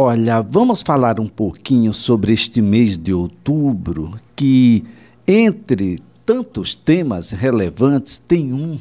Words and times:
Olha, 0.00 0.40
vamos 0.42 0.80
falar 0.80 1.18
um 1.18 1.26
pouquinho 1.26 1.92
sobre 1.92 2.32
este 2.32 2.62
mês 2.62 2.96
de 2.96 3.12
outubro, 3.12 4.14
que 4.36 4.84
entre 5.26 5.98
tantos 6.24 6.76
temas 6.76 7.32
relevantes 7.32 8.16
tem 8.16 8.52
um 8.52 8.78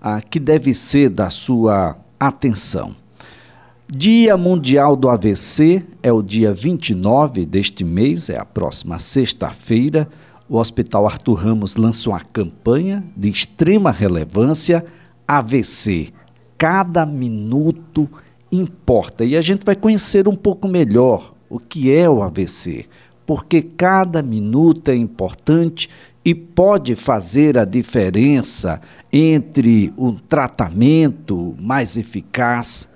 ah, 0.00 0.22
que 0.22 0.40
deve 0.40 0.72
ser 0.72 1.10
da 1.10 1.28
sua 1.28 1.98
atenção. 2.18 2.96
Dia 3.86 4.38
Mundial 4.38 4.96
do 4.96 5.10
AVC 5.10 5.86
é 6.02 6.10
o 6.10 6.22
dia 6.22 6.54
29 6.54 7.44
deste 7.44 7.84
mês, 7.84 8.30
é 8.30 8.38
a 8.38 8.44
próxima 8.46 8.98
sexta-feira. 8.98 10.08
O 10.48 10.56
Hospital 10.56 11.04
Arthur 11.04 11.34
Ramos 11.34 11.76
lança 11.76 12.08
uma 12.08 12.20
campanha 12.20 13.04
de 13.14 13.28
extrema 13.28 13.90
relevância 13.90 14.82
AVC. 15.28 16.08
Cada 16.56 17.04
minuto 17.04 18.08
importa. 18.54 19.24
E 19.24 19.36
a 19.36 19.42
gente 19.42 19.64
vai 19.64 19.76
conhecer 19.76 20.28
um 20.28 20.36
pouco 20.36 20.68
melhor 20.68 21.34
o 21.48 21.58
que 21.58 21.94
é 21.94 22.08
o 22.08 22.22
AVC, 22.22 22.86
porque 23.26 23.62
cada 23.62 24.22
minuto 24.22 24.90
é 24.90 24.96
importante 24.96 25.88
e 26.24 26.34
pode 26.34 26.96
fazer 26.96 27.58
a 27.58 27.64
diferença 27.64 28.80
entre 29.12 29.92
um 29.96 30.14
tratamento 30.14 31.54
mais 31.60 31.96
eficaz 31.96 32.88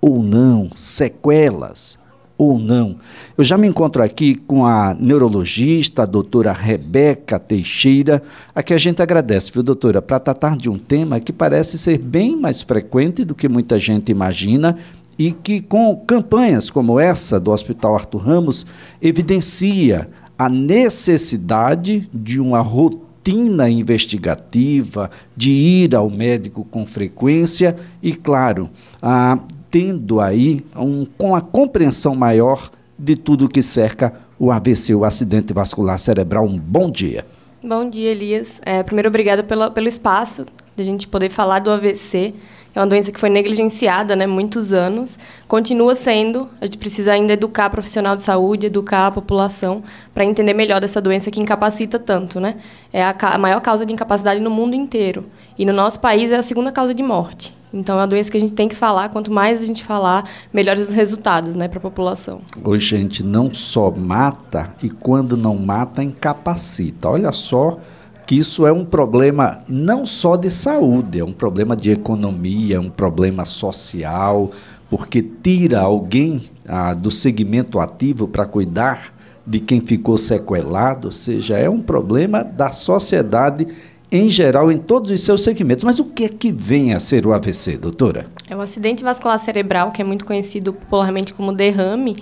ou 0.00 0.22
não, 0.22 0.68
sequelas 0.74 1.98
ou 2.38 2.58
não. 2.58 2.96
Eu 3.36 3.44
já 3.44 3.56
me 3.56 3.66
encontro 3.66 4.02
aqui 4.02 4.34
com 4.34 4.66
a 4.66 4.94
neurologista, 4.98 6.02
a 6.02 6.06
doutora 6.06 6.52
Rebeca 6.52 7.38
Teixeira, 7.38 8.22
a 8.54 8.62
que 8.62 8.74
a 8.74 8.78
gente 8.78 9.02
agradece, 9.02 9.50
viu, 9.52 9.62
doutora, 9.62 10.02
para 10.02 10.20
tratar 10.20 10.56
de 10.56 10.68
um 10.68 10.76
tema 10.76 11.20
que 11.20 11.32
parece 11.32 11.78
ser 11.78 11.98
bem 11.98 12.36
mais 12.36 12.62
frequente 12.62 13.24
do 13.24 13.34
que 13.34 13.48
muita 13.48 13.78
gente 13.78 14.10
imagina 14.10 14.76
e 15.18 15.32
que, 15.32 15.60
com 15.60 15.96
campanhas 16.06 16.68
como 16.68 17.00
essa 17.00 17.40
do 17.40 17.50
Hospital 17.50 17.94
Arthur 17.94 18.18
Ramos, 18.18 18.66
evidencia 19.00 20.08
a 20.38 20.48
necessidade 20.48 22.08
de 22.12 22.38
uma 22.38 22.60
rotina 22.60 23.70
investigativa, 23.70 25.10
de 25.34 25.50
ir 25.50 25.96
ao 25.96 26.10
médico 26.10 26.64
com 26.70 26.84
frequência 26.84 27.76
e, 28.02 28.12
claro, 28.12 28.68
a 29.00 29.38
tendo 29.76 30.22
aí 30.22 30.64
um, 30.74 31.04
com 31.18 31.36
a 31.36 31.40
compreensão 31.42 32.14
maior 32.14 32.70
de 32.98 33.14
tudo 33.14 33.46
que 33.46 33.62
cerca 33.62 34.14
o 34.38 34.50
AVC, 34.50 34.94
o 34.94 35.04
acidente 35.04 35.52
vascular 35.52 35.98
cerebral. 35.98 36.46
Um 36.46 36.58
bom 36.58 36.90
dia. 36.90 37.26
Bom 37.62 37.90
dia, 37.90 38.10
Elias. 38.10 38.58
É, 38.64 38.82
primeiro, 38.82 39.10
obrigada 39.10 39.42
pelo 39.42 39.86
espaço 39.86 40.46
de 40.74 40.82
a 40.82 40.86
gente 40.86 41.06
poder 41.06 41.28
falar 41.28 41.58
do 41.58 41.70
AVC. 41.70 42.32
É 42.76 42.80
uma 42.80 42.86
doença 42.86 43.10
que 43.10 43.18
foi 43.18 43.30
negligenciada, 43.30 44.14
né, 44.14 44.26
muitos 44.26 44.70
anos, 44.70 45.18
continua 45.48 45.94
sendo. 45.94 46.46
A 46.60 46.66
gente 46.66 46.76
precisa 46.76 47.14
ainda 47.14 47.32
educar 47.32 47.70
profissional 47.70 48.14
de 48.14 48.20
saúde, 48.20 48.66
educar 48.66 49.06
a 49.06 49.10
população 49.10 49.82
para 50.12 50.26
entender 50.26 50.52
melhor 50.52 50.78
dessa 50.78 51.00
doença 51.00 51.30
que 51.30 51.40
incapacita 51.40 51.98
tanto, 51.98 52.38
né? 52.38 52.56
É 52.92 53.02
a, 53.02 53.16
a 53.18 53.38
maior 53.38 53.62
causa 53.62 53.86
de 53.86 53.94
incapacidade 53.94 54.40
no 54.40 54.50
mundo 54.50 54.74
inteiro 54.74 55.24
e 55.58 55.64
no 55.64 55.72
nosso 55.72 56.00
país 56.00 56.30
é 56.30 56.36
a 56.36 56.42
segunda 56.42 56.70
causa 56.70 56.92
de 56.92 57.02
morte. 57.02 57.56
Então, 57.72 57.96
é 57.96 58.00
uma 58.00 58.06
doença 58.06 58.30
que 58.30 58.36
a 58.36 58.40
gente 58.40 58.52
tem 58.52 58.68
que 58.68 58.76
falar. 58.76 59.08
Quanto 59.08 59.32
mais 59.32 59.62
a 59.62 59.64
gente 59.64 59.82
falar, 59.82 60.28
melhores 60.52 60.88
os 60.88 60.94
resultados 60.94 61.54
né, 61.54 61.68
para 61.68 61.78
a 61.78 61.82
população. 61.82 62.42
A 62.62 62.76
gente 62.76 63.22
não 63.22 63.54
só 63.54 63.90
mata, 63.90 64.74
e 64.82 64.90
quando 64.90 65.34
não 65.34 65.56
mata, 65.56 66.04
incapacita. 66.04 67.08
Olha 67.08 67.32
só 67.32 67.78
que 68.26 68.36
isso 68.36 68.66
é 68.66 68.72
um 68.72 68.84
problema 68.84 69.62
não 69.68 70.04
só 70.04 70.36
de 70.36 70.50
saúde, 70.50 71.20
é 71.20 71.24
um 71.24 71.32
problema 71.32 71.76
de 71.76 71.90
economia, 71.90 72.76
é 72.76 72.80
um 72.80 72.90
problema 72.90 73.44
social, 73.44 74.50
porque 74.90 75.22
tira 75.22 75.80
alguém 75.80 76.42
ah, 76.66 76.92
do 76.92 77.10
segmento 77.10 77.78
ativo 77.78 78.26
para 78.26 78.44
cuidar 78.44 79.14
de 79.46 79.60
quem 79.60 79.80
ficou 79.80 80.18
sequelado, 80.18 81.08
ou 81.08 81.12
seja, 81.12 81.56
é 81.56 81.70
um 81.70 81.80
problema 81.80 82.42
da 82.42 82.72
sociedade 82.72 83.68
em 84.10 84.28
geral, 84.28 84.70
em 84.70 84.78
todos 84.78 85.10
os 85.10 85.22
seus 85.22 85.42
segmentos. 85.42 85.84
Mas 85.84 85.98
o 85.98 86.04
que 86.06 86.24
é 86.24 86.28
que 86.28 86.50
vem 86.50 86.94
a 86.94 87.00
ser 87.00 87.26
o 87.26 87.32
AVC, 87.32 87.76
doutora? 87.76 88.26
É 88.48 88.56
o 88.56 88.60
acidente 88.60 89.02
vascular 89.04 89.38
cerebral, 89.38 89.90
que 89.90 90.00
é 90.00 90.04
muito 90.04 90.24
conhecido 90.24 90.72
popularmente 90.72 91.32
como 91.32 91.52
derrame. 91.52 92.14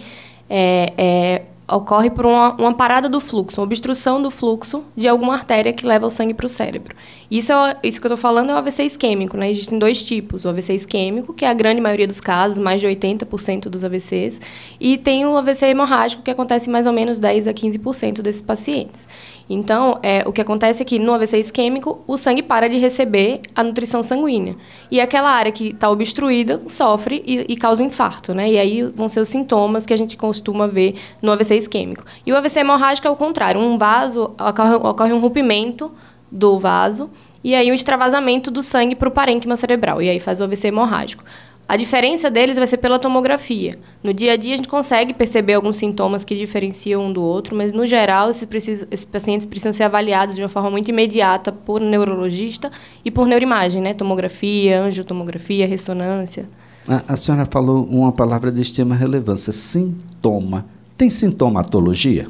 É, 0.48 0.92
é, 0.96 1.42
ocorre 1.66 2.10
por 2.10 2.26
uma, 2.26 2.54
uma, 2.54 2.74
parada 2.74 3.08
do 3.08 3.18
fluxo, 3.18 3.60
uma 3.60 3.64
obstrução 3.64 4.20
do 4.20 4.30
fluxo 4.30 4.84
de 4.94 5.08
alguma 5.08 5.34
artéria 5.34 5.72
que 5.72 5.86
leva 5.86 6.06
o 6.06 6.10
sangue 6.10 6.34
para 6.34 6.44
o 6.44 6.48
cérebro. 6.48 6.94
Isso, 7.30 7.52
é, 7.52 7.76
isso 7.82 8.00
que 8.00 8.06
eu 8.06 8.08
estou 8.08 8.18
falando 8.18 8.50
é 8.50 8.54
o 8.54 8.58
AVC 8.58 8.84
isquêmico. 8.84 9.36
Né? 9.36 9.50
Existem 9.50 9.78
dois 9.78 10.04
tipos. 10.04 10.44
O 10.44 10.48
AVC 10.50 10.74
isquêmico, 10.74 11.32
que 11.32 11.44
é 11.44 11.48
a 11.48 11.54
grande 11.54 11.80
maioria 11.80 12.06
dos 12.06 12.20
casos, 12.20 12.58
mais 12.58 12.80
de 12.80 12.86
80% 12.86 13.68
dos 13.68 13.82
AVCs, 13.82 14.40
e 14.78 14.98
tem 14.98 15.24
o 15.24 15.36
AVC 15.36 15.66
hemorrágico, 15.66 16.22
que 16.22 16.30
acontece 16.30 16.68
em 16.68 16.72
mais 16.72 16.86
ou 16.86 16.92
menos 16.92 17.18
10 17.18 17.48
a 17.48 17.54
15% 17.54 18.20
desses 18.20 18.42
pacientes. 18.42 19.08
Então, 19.48 19.98
é, 20.02 20.22
o 20.26 20.32
que 20.32 20.40
acontece 20.40 20.82
é 20.82 20.84
que 20.84 20.98
no 20.98 21.12
AVC 21.12 21.38
isquêmico, 21.38 22.02
o 22.06 22.16
sangue 22.16 22.42
para 22.42 22.68
de 22.68 22.78
receber 22.78 23.42
a 23.54 23.62
nutrição 23.62 24.02
sanguínea. 24.02 24.56
E 24.90 25.00
aquela 25.00 25.30
área 25.30 25.52
que 25.52 25.68
está 25.68 25.90
obstruída 25.90 26.62
sofre 26.68 27.22
e, 27.26 27.52
e, 27.52 27.56
causa 27.56 27.82
um 27.82 27.86
infarto, 27.86 28.32
né? 28.32 28.50
E 28.50 28.58
aí 28.58 28.82
vão 28.82 29.08
ser 29.08 29.20
os 29.20 29.28
sintomas 29.28 29.84
que 29.84 29.92
a 29.92 29.98
gente 29.98 30.16
costuma 30.16 30.66
ver 30.66 30.96
no 31.22 31.30
AVC 31.32 31.56
isquêmico. 31.56 32.04
E 32.26 32.32
o 32.32 32.36
AVC 32.36 32.60
hemorrágico 32.60 33.06
é 33.06 33.10
o 33.10 33.16
contrário. 33.16 33.60
Um 33.60 33.76
vaso, 33.76 34.34
ocorre, 34.38 34.74
ocorre 34.74 35.12
um 35.12 35.20
rompimento 35.20 35.90
do 36.30 36.58
vaso 36.58 37.10
e 37.44 37.54
aí 37.54 37.70
o 37.70 37.74
extravasamento 37.74 38.50
do 38.50 38.62
sangue 38.62 38.94
para 38.94 39.08
o 39.08 39.12
parênquima 39.12 39.54
cerebral. 39.54 40.00
E 40.00 40.08
aí 40.08 40.18
faz 40.18 40.40
o 40.40 40.44
AVC 40.44 40.68
hemorrágico. 40.68 41.22
A 41.66 41.76
diferença 41.76 42.30
deles 42.30 42.56
vai 42.56 42.66
ser 42.66 42.76
pela 42.76 42.98
tomografia. 42.98 43.78
No 44.02 44.12
dia 44.12 44.34
a 44.34 44.36
dia, 44.36 44.52
a 44.52 44.56
gente 44.56 44.68
consegue 44.68 45.14
perceber 45.14 45.54
alguns 45.54 45.78
sintomas 45.78 46.22
que 46.22 46.36
diferenciam 46.36 47.06
um 47.06 47.12
do 47.12 47.22
outro, 47.22 47.56
mas, 47.56 47.72
no 47.72 47.86
geral, 47.86 48.28
esses, 48.28 48.44
precis 48.44 48.86
esses 48.90 49.04
pacientes 49.04 49.46
precisam 49.46 49.72
ser 49.72 49.84
avaliados 49.84 50.36
de 50.36 50.42
uma 50.42 50.48
forma 50.48 50.70
muito 50.70 50.90
imediata 50.90 51.50
por 51.50 51.80
neurologista 51.80 52.70
e 53.02 53.10
por 53.10 53.26
neuroimagem, 53.26 53.80
né? 53.80 53.94
Tomografia, 53.94 54.82
angiotomografia, 54.82 55.66
ressonância. 55.66 56.46
A, 56.86 57.14
a 57.14 57.16
senhora 57.16 57.46
falou 57.50 57.84
uma 57.84 58.12
palavra 58.12 58.52
de 58.52 58.60
extrema 58.60 58.94
relevância, 58.94 59.50
sintoma. 59.50 60.66
Tem 60.98 61.08
sintomatologia? 61.08 62.28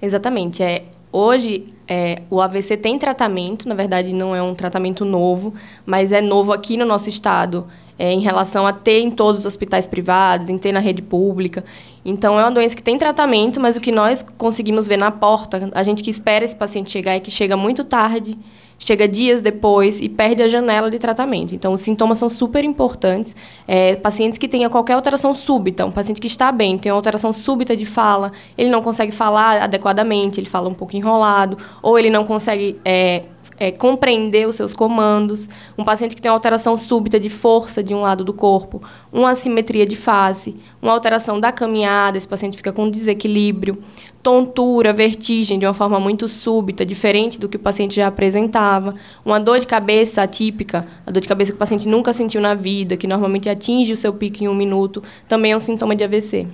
Exatamente. 0.00 0.62
É, 0.62 0.84
hoje, 1.10 1.66
é, 1.88 2.22
o 2.30 2.40
AVC 2.40 2.76
tem 2.76 3.00
tratamento, 3.00 3.68
na 3.68 3.74
verdade, 3.74 4.12
não 4.12 4.34
é 4.34 4.40
um 4.40 4.54
tratamento 4.54 5.04
novo, 5.04 5.54
mas 5.84 6.12
é 6.12 6.20
novo 6.20 6.52
aqui 6.52 6.76
no 6.76 6.84
nosso 6.84 7.08
estado 7.08 7.66
é, 7.98 8.12
em 8.12 8.20
relação 8.20 8.66
a 8.66 8.72
ter 8.72 9.00
em 9.00 9.10
todos 9.10 9.40
os 9.40 9.46
hospitais 9.46 9.86
privados, 9.86 10.48
em 10.48 10.58
ter 10.58 10.72
na 10.72 10.80
rede 10.80 11.02
pública. 11.02 11.64
Então, 12.04 12.38
é 12.38 12.42
uma 12.42 12.50
doença 12.50 12.76
que 12.76 12.82
tem 12.82 12.96
tratamento, 12.98 13.60
mas 13.60 13.76
o 13.76 13.80
que 13.80 13.90
nós 13.90 14.24
conseguimos 14.36 14.86
ver 14.86 14.96
na 14.96 15.10
porta, 15.10 15.70
a 15.74 15.82
gente 15.82 16.02
que 16.02 16.10
espera 16.10 16.44
esse 16.44 16.54
paciente 16.54 16.90
chegar 16.90 17.12
é 17.12 17.20
que 17.20 17.30
chega 17.30 17.56
muito 17.56 17.82
tarde, 17.82 18.38
chega 18.78 19.08
dias 19.08 19.40
depois 19.40 20.00
e 20.00 20.08
perde 20.08 20.42
a 20.42 20.48
janela 20.48 20.90
de 20.90 20.98
tratamento. 20.98 21.54
Então, 21.54 21.72
os 21.72 21.80
sintomas 21.80 22.18
são 22.18 22.28
super 22.28 22.62
importantes. 22.62 23.34
É, 23.66 23.96
pacientes 23.96 24.38
que 24.38 24.46
tenham 24.46 24.70
qualquer 24.70 24.92
alteração 24.92 25.34
súbita, 25.34 25.84
um 25.84 25.90
paciente 25.90 26.20
que 26.20 26.26
está 26.26 26.52
bem, 26.52 26.78
tem 26.78 26.92
uma 26.92 26.98
alteração 26.98 27.32
súbita 27.32 27.76
de 27.76 27.86
fala, 27.86 28.32
ele 28.56 28.70
não 28.70 28.82
consegue 28.82 29.12
falar 29.12 29.62
adequadamente, 29.62 30.38
ele 30.38 30.48
fala 30.48 30.68
um 30.68 30.74
pouco 30.74 30.94
enrolado, 30.96 31.56
ou 31.82 31.98
ele 31.98 32.10
não 32.10 32.24
consegue 32.24 32.78
é, 32.84 33.24
é, 33.58 33.70
compreender 33.70 34.46
os 34.46 34.56
seus 34.56 34.74
comandos, 34.74 35.48
um 35.76 35.84
paciente 35.84 36.14
que 36.14 36.22
tem 36.22 36.30
uma 36.30 36.36
alteração 36.36 36.76
súbita 36.76 37.18
de 37.18 37.30
força 37.30 37.82
de 37.82 37.94
um 37.94 38.00
lado 38.00 38.24
do 38.24 38.32
corpo, 38.32 38.82
uma 39.12 39.30
assimetria 39.30 39.86
de 39.86 39.96
face, 39.96 40.56
uma 40.80 40.92
alteração 40.92 41.40
da 41.40 41.50
caminhada, 41.50 42.18
esse 42.18 42.28
paciente 42.28 42.56
fica 42.56 42.72
com 42.72 42.88
desequilíbrio, 42.90 43.78
tontura, 44.22 44.92
vertigem 44.92 45.58
de 45.58 45.66
uma 45.66 45.74
forma 45.74 46.00
muito 46.00 46.28
súbita, 46.28 46.84
diferente 46.84 47.38
do 47.38 47.48
que 47.48 47.56
o 47.56 47.60
paciente 47.60 47.96
já 47.96 48.08
apresentava, 48.08 48.94
uma 49.24 49.38
dor 49.38 49.58
de 49.58 49.66
cabeça 49.66 50.22
atípica, 50.22 50.86
a 51.06 51.10
dor 51.10 51.20
de 51.20 51.28
cabeça 51.28 51.52
que 51.52 51.56
o 51.56 51.58
paciente 51.58 51.86
nunca 51.86 52.12
sentiu 52.12 52.40
na 52.40 52.54
vida, 52.54 52.96
que 52.96 53.06
normalmente 53.06 53.48
atinge 53.48 53.92
o 53.92 53.96
seu 53.96 54.12
pico 54.12 54.42
em 54.42 54.48
um 54.48 54.54
minuto, 54.54 55.02
também 55.28 55.52
é 55.52 55.56
um 55.56 55.60
sintoma 55.60 55.94
de 55.94 56.04
AVC. 56.04 56.46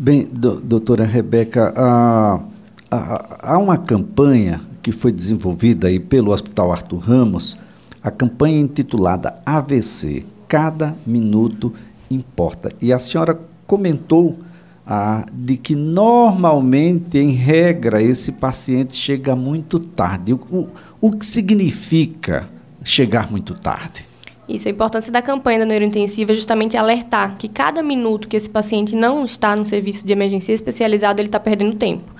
Bem, 0.00 0.24
do, 0.24 0.60
doutora 0.60 1.04
Rebeca, 1.04 1.72
há, 1.76 2.42
há 2.90 3.58
uma 3.58 3.78
campanha 3.78 4.60
que 4.84 4.92
foi 4.92 5.10
desenvolvida 5.10 5.88
aí 5.88 5.98
pelo 5.98 6.30
Hospital 6.30 6.70
Arthur 6.70 6.98
Ramos, 6.98 7.56
a 8.02 8.10
campanha 8.10 8.60
intitulada 8.60 9.40
AVC, 9.46 10.26
Cada 10.46 10.94
Minuto 11.06 11.72
Importa. 12.10 12.70
E 12.82 12.92
a 12.92 12.98
senhora 12.98 13.40
comentou 13.66 14.38
ah, 14.86 15.24
de 15.32 15.56
que 15.56 15.74
normalmente, 15.74 17.16
em 17.16 17.30
regra, 17.30 18.02
esse 18.02 18.32
paciente 18.32 18.94
chega 18.94 19.34
muito 19.34 19.80
tarde. 19.80 20.34
O, 20.34 20.40
o, 20.50 20.68
o 21.00 21.12
que 21.12 21.24
significa 21.24 22.46
chegar 22.84 23.30
muito 23.30 23.54
tarde? 23.54 24.04
Isso, 24.46 24.68
a 24.68 24.70
importância 24.70 25.10
da 25.10 25.22
campanha 25.22 25.60
da 25.60 25.64
neurointensiva 25.64 26.32
é 26.32 26.34
justamente 26.34 26.76
alertar 26.76 27.38
que 27.38 27.48
cada 27.48 27.82
minuto 27.82 28.28
que 28.28 28.36
esse 28.36 28.50
paciente 28.50 28.94
não 28.94 29.24
está 29.24 29.56
no 29.56 29.64
serviço 29.64 30.06
de 30.06 30.12
emergência 30.12 30.52
especializado, 30.52 31.22
ele 31.22 31.28
está 31.28 31.40
perdendo 31.40 31.74
tempo. 31.74 32.14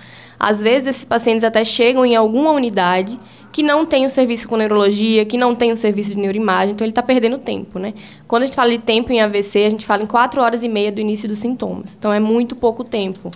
Às 0.45 0.61
vezes, 0.61 0.89
esses 0.89 1.05
pacientes 1.07 1.43
até 1.43 1.65
chegam 1.65 2.05
em 2.05 2.15
alguma 2.15 2.51
unidade 2.51 3.19
que 3.51 3.63
não 3.63 3.87
tem 3.87 4.05
o 4.05 4.11
serviço 4.11 4.47
com 4.47 4.59
neurologia, 4.59 5.25
que 5.25 5.39
não 5.39 5.55
tem 5.55 5.73
o 5.73 5.77
serviço 5.77 6.11
de 6.11 6.17
neuroimagem, 6.17 6.75
então 6.75 6.85
ele 6.85 6.91
está 6.91 7.03
perdendo 7.03 7.39
tempo, 7.39 7.79
né? 7.79 7.95
Quando 8.29 8.43
a 8.43 8.47
gente 8.47 8.55
fala 8.55 8.69
de 8.69 8.77
tempo 8.77 9.11
em 9.11 9.23
AVC, 9.23 9.65
a 9.65 9.71
gente 9.71 9.87
fala 9.87 10.03
em 10.03 10.07
quatro 10.07 10.43
horas 10.43 10.63
e 10.63 10.69
meia 10.69 10.93
do 10.93 11.01
início 11.01 11.27
dos 11.27 11.39
sintomas. 11.39 11.97
Então 11.99 12.13
é 12.13 12.21
muito 12.21 12.55
pouco 12.55 12.85
tempo. 12.85 13.31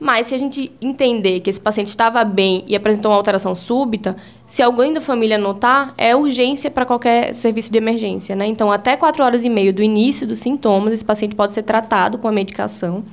Mas 0.00 0.26
se 0.26 0.34
a 0.34 0.38
gente 0.38 0.72
entender 0.80 1.38
que 1.38 1.50
esse 1.50 1.60
paciente 1.60 1.86
estava 1.86 2.24
bem 2.24 2.64
e 2.66 2.74
apresentou 2.74 3.12
uma 3.12 3.16
alteração 3.16 3.54
súbita, 3.54 4.16
se 4.50 4.64
alguém 4.64 4.92
da 4.92 5.00
família 5.00 5.38
notar, 5.38 5.94
é 5.96 6.16
urgência 6.16 6.68
para 6.72 6.84
qualquer 6.84 7.36
serviço 7.36 7.70
de 7.70 7.78
emergência, 7.78 8.34
né? 8.34 8.46
Então, 8.46 8.72
até 8.72 8.96
quatro 8.96 9.22
horas 9.22 9.44
e 9.44 9.48
meia 9.48 9.72
do 9.72 9.80
início 9.80 10.26
dos 10.26 10.40
sintomas, 10.40 10.92
esse 10.92 11.04
paciente 11.04 11.36
pode 11.36 11.54
ser 11.54 11.62
tratado 11.62 12.18
com 12.18 12.26
a 12.26 12.32
medicação. 12.32 13.04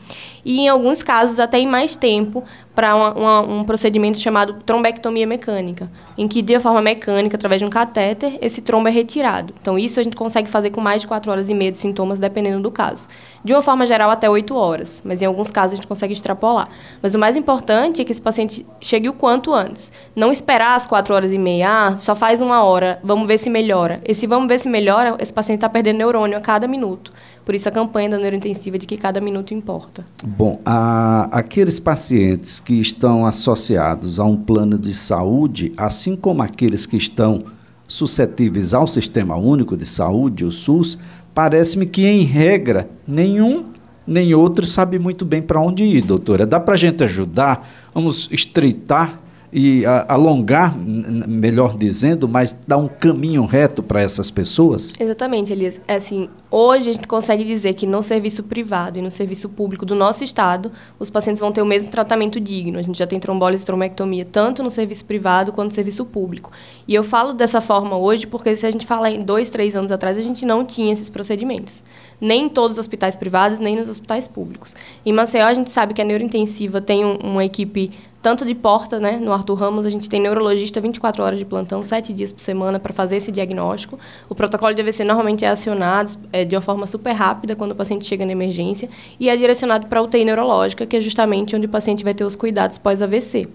E, 0.44 0.62
em 0.62 0.68
alguns 0.68 1.04
casos, 1.04 1.40
até 1.40 1.60
em 1.60 1.68
mais 1.68 1.96
tempo, 1.96 2.44
para 2.74 2.96
um 3.44 3.64
procedimento 3.64 4.18
chamado 4.18 4.56
trombectomia 4.66 5.28
mecânica, 5.28 5.92
em 6.18 6.28
que, 6.28 6.42
de 6.42 6.60
forma 6.60 6.82
mecânica, 6.82 7.36
através 7.36 7.60
de 7.60 7.66
um 7.66 7.70
catéter, 7.70 8.38
esse 8.42 8.62
trombo 8.64 8.88
é 8.88 8.92
retirado. 8.92 9.54
Então, 9.62 9.78
isso 9.78 10.00
a 10.00 10.04
gente 10.04 10.16
consegue 10.16 10.50
fazer 10.50 10.72
com 10.72 10.82
mais 10.82 11.02
de 11.02 11.08
4 11.08 11.30
horas 11.30 11.50
e 11.50 11.54
meia 11.54 11.72
de 11.72 11.78
sintomas, 11.78 12.20
dependendo 12.20 12.64
do 12.64 12.72
caso. 12.72 13.08
De 13.44 13.54
uma 13.54 13.62
forma 13.62 13.86
geral, 13.86 14.10
até 14.10 14.30
8 14.30 14.56
horas, 14.56 15.02
mas 15.06 15.22
em 15.22 15.26
alguns 15.26 15.52
casos 15.52 15.74
a 15.74 15.76
gente 15.76 15.88
consegue 15.88 16.14
extrapolar. 16.14 16.68
Mas 17.02 17.14
o 17.14 17.20
mais 17.20 17.36
importante 17.36 18.02
é 18.02 18.06
que 18.06 18.12
esse 18.12 18.22
paciente 18.22 18.66
chegue 18.80 19.08
o 19.10 19.14
quanto 19.14 19.54
antes. 19.54 19.92
Não 20.16 20.32
esperar 20.32 20.76
as 20.76 20.88
4 20.88 21.14
horas 21.14 21.27
e 21.32 21.38
meia, 21.38 21.88
ah, 21.88 21.98
só 21.98 22.16
faz 22.16 22.42
uma 22.42 22.64
hora, 22.64 23.00
vamos 23.04 23.28
ver 23.28 23.38
se 23.38 23.50
melhora. 23.50 24.02
E 24.08 24.14
se 24.14 24.28
vamos 24.28 24.48
ver 24.48 24.60
se 24.60 24.70
melhora, 24.70 25.16
esse 25.20 25.34
paciente 25.34 25.58
está 25.58 25.70
perdendo 25.70 25.98
neurônio 25.98 26.38
a 26.38 26.42
cada 26.42 26.68
minuto. 26.68 27.12
Por 27.46 27.56
isso 27.56 27.70
a 27.70 27.72
campanha 27.72 28.10
da 28.10 28.18
neurointensiva 28.18 28.78
de 28.78 28.86
que 28.86 28.98
cada 28.98 29.22
minuto 29.22 29.54
importa. 29.54 30.06
Bom, 30.24 30.60
a, 30.66 31.30
aqueles 31.32 31.80
pacientes 31.80 32.60
que 32.60 32.74
estão 32.80 33.26
associados 33.26 34.20
a 34.20 34.26
um 34.26 34.36
plano 34.36 34.78
de 34.78 34.94
saúde, 34.94 35.72
assim 35.78 36.16
como 36.16 36.44
aqueles 36.44 36.86
que 36.86 36.98
estão 36.98 37.44
suscetíveis 37.88 38.74
ao 38.74 38.86
Sistema 38.86 39.38
Único 39.38 39.78
de 39.78 39.86
Saúde, 39.86 40.44
o 40.44 40.52
SUS, 40.52 40.98
parece-me 41.34 41.86
que, 41.86 42.06
em 42.06 42.24
regra, 42.24 42.90
nenhum 43.08 43.66
nem 44.08 44.34
outro 44.34 44.66
sabe 44.66 44.98
muito 44.98 45.26
bem 45.26 45.42
para 45.42 45.60
onde 45.60 45.84
ir, 45.84 46.02
doutora. 46.02 46.46
Dá 46.46 46.60
para 46.60 46.76
a 46.76 46.78
gente 46.78 47.04
ajudar? 47.04 47.68
Vamos 47.94 48.30
estreitar 48.32 49.20
e 49.58 49.84
alongar, 50.08 50.78
melhor 50.78 51.76
dizendo, 51.76 52.28
mas 52.28 52.54
dar 52.68 52.78
um 52.78 52.88
caminho 52.88 53.44
reto 53.44 53.82
para 53.82 54.00
essas 54.00 54.30
pessoas? 54.30 54.94
Exatamente, 55.00 55.52
Elias. 55.52 55.82
É 55.88 55.96
assim, 55.96 56.30
hoje 56.52 56.92
a 56.92 56.94
gente 56.94 57.08
consegue 57.08 57.44
dizer 57.44 57.74
que 57.74 57.88
no 57.88 58.04
serviço 58.04 58.44
privado 58.44 59.00
e 59.00 59.02
no 59.02 59.10
serviço 59.10 59.50
público 59.50 59.84
do 59.84 59.96
nosso 59.96 60.24
estado, 60.24 60.72
os 61.00 61.10
pacientes 61.10 61.40
vão 61.40 61.52
ter 61.52 61.64
o 61.64 61.66
mesmo 61.66 61.90
tratamento 61.90 62.40
digno. 62.40 62.78
A 62.78 62.84
gente 62.84 63.00
já 63.00 63.08
tem 63.08 63.20
trombólise 63.20 63.64
e 63.64 63.66
trombectomia 63.66 64.26
tanto 64.26 64.62
no 64.62 64.70
serviço 64.70 65.04
privado 65.06 65.52
quanto 65.52 65.70
no 65.70 65.74
serviço 65.74 66.06
público. 66.06 66.52
E 66.88 66.94
eu 66.94 67.04
falo 67.04 67.34
dessa 67.34 67.60
forma 67.60 67.98
hoje 67.98 68.28
porque 68.28 68.56
se 68.56 68.64
a 68.64 68.70
gente 68.70 68.86
falar 68.86 69.10
em 69.10 69.24
dois, 69.24 69.50
três 69.50 69.76
anos 69.76 69.92
atrás, 69.92 70.20
a 70.20 70.22
gente 70.22 70.46
não 70.46 70.64
tinha 70.64 70.94
esses 70.94 71.10
procedimentos. 71.10 71.82
Nem 72.20 72.46
em 72.46 72.50
todos 72.50 72.74
os 72.74 72.80
hospitais 72.80 73.16
privados, 73.16 73.60
nem 73.60 73.76
nos 73.76 73.90
hospitais 73.90 74.28
públicos. 74.28 74.74
Em 75.06 75.14
Maceió, 75.14 75.46
a 75.46 75.54
gente 75.54 75.70
sabe 75.70 75.94
que 75.94 76.02
a 76.02 76.06
neurointensiva 76.06 76.82
tem 76.82 77.06
um, 77.06 77.16
uma 77.18 77.46
equipe 77.46 77.92
tanto 78.22 78.44
de 78.44 78.56
porta, 78.56 79.00
né? 79.00 79.18
No 79.22 79.32
Arthur 79.32 79.56
Ramos, 79.56 79.86
a 79.86 79.90
gente 79.90 80.10
tem 80.10 80.20
neurologista 80.20 80.82
24 80.82 81.24
horas 81.24 81.40
de 81.40 81.46
plantão, 81.46 81.84
7 81.84 82.14
dias 82.14 82.32
por 82.32 82.42
semana 82.42 82.80
para 82.80 82.92
fazer 82.92 83.18
esse 83.18 83.32
diagnóstico. 83.32 83.98
O 84.28 84.36
protocolo 84.36 84.74
de 84.74 84.82
AVC 84.82 85.04
normalmente 85.04 85.46
é 85.46 85.50
acionado 85.50 86.12
é, 86.34 86.44
de 86.44 86.56
uma 86.56 86.62
forma 86.62 86.88
super 86.88 87.14
rápida 87.14 87.56
quando 87.56 87.72
o 87.72 87.76
paciente 87.76 88.06
chega 88.06 88.26
na 88.26 88.32
emergência 88.32 88.90
e 89.20 89.30
é 89.30 89.38
direcionado 89.38 89.88
para 89.88 90.00
a 90.00 90.04
UTI 90.04 90.26
neurológica, 90.26 90.86
que 90.86 90.98
é 90.98 91.00
justamente 91.00 91.56
onde 91.56 91.68
o 91.68 91.70
paciente 91.70 92.04
vai 92.04 92.14
ter 92.14 92.26
os 92.26 92.36
cuidados 92.36 92.78
pós-AVC. 92.78 93.48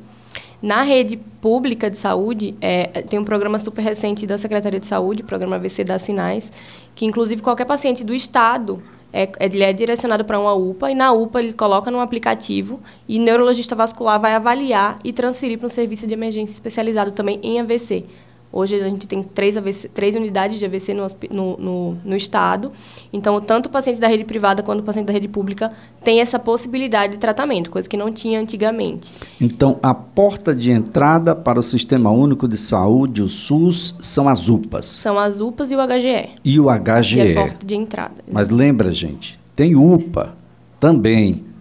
Na 0.63 0.83
rede 0.83 1.17
pública 1.17 1.91
de 1.91 1.99
saúde, 1.99 2.55
é, 2.61 3.03
tem 3.03 3.19
um 3.19 3.25
programa 3.25 3.59
super 3.59 3.83
recente 3.83 4.27
da 4.27 4.39
Secretaria 4.39 4.79
de 4.79 4.87
Saúde, 4.87 5.23
programa 5.25 5.57
AVC 5.57 5.83
das 5.83 6.03
Sinais, 6.03 6.53
que 6.95 7.05
inclusive 7.05 7.43
qualquer 7.43 7.65
paciente 7.65 8.05
do 8.05 8.15
Estado 8.15 8.81
é, 9.13 9.31
ele 9.41 9.63
é 9.63 9.73
direcionado 9.73 10.25
para 10.25 10.39
uma 10.39 10.55
UPA 10.55 10.91
e 10.91 10.95
na 10.95 11.13
UPA 11.13 11.41
ele 11.41 11.53
coloca 11.53 11.91
num 11.91 12.01
aplicativo 12.01 12.81
e 13.07 13.19
neurologista 13.19 13.75
vascular 13.75 14.19
vai 14.21 14.35
avaliar 14.35 14.97
e 15.05 15.13
transferir 15.13 15.59
para 15.59 15.67
um 15.67 15.71
serviço 15.71 16.07
de 16.07 16.15
emergência 16.15 16.55
especializado 16.55 17.11
também 17.11 17.39
em 17.43 17.61
AVC. 17.61 18.07
Hoje 18.53 18.75
a 18.75 18.89
gente 18.89 19.07
tem 19.07 19.23
três, 19.23 19.57
AVC, 19.57 19.89
três 19.89 20.15
unidades 20.15 20.59
de 20.59 20.65
AVC 20.67 20.93
no, 20.93 21.07
no, 21.31 21.57
no, 21.57 21.99
no, 22.05 22.17
estado. 22.17 22.71
Então, 23.11 23.41
tanto 23.41 23.67
o 23.67 23.69
paciente 23.71 23.99
da 23.99 24.07
rede 24.07 24.25
privada 24.25 24.63
quanto 24.63 24.81
o 24.81 24.83
paciente 24.83 25.07
da 25.07 25.13
rede 25.13 25.27
pública 25.27 25.73
tem 26.05 26.21
essa 26.21 26.39
possibilidade 26.39 27.15
de 27.15 27.19
tratamento, 27.19 27.71
coisa 27.71 27.89
que 27.89 27.97
não 27.97 28.13
tinha 28.13 28.39
antigamente. 28.39 29.11
Então, 29.41 29.79
a 29.83 29.95
porta 29.95 30.55
de 30.55 30.71
entrada 30.71 31.35
para 31.35 31.59
o 31.59 31.63
Sistema 31.63 32.11
Único 32.11 32.47
de 32.47 32.59
Saúde, 32.59 33.23
o 33.23 33.29
SUS, 33.29 33.97
são 34.03 34.29
as 34.29 34.51
UPAs. 34.51 34.85
São 34.85 35.19
as 35.19 35.41
UPAs 35.41 35.71
e 35.71 35.77
o 35.77 35.79
HGE. 35.79 36.31
E 36.45 36.61
o 36.61 36.67
HGE. 36.67 37.21
é 37.21 37.33
a 37.33 37.35
porta 37.47 37.67
de 37.67 37.75
entrada. 37.75 38.17
Mas 38.31 38.51
lembra, 38.51 38.93
gente, 38.93 39.41
tem 39.57 39.75
UPA 39.75 40.35
também 40.79 41.52